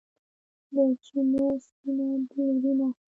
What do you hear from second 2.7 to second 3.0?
خندا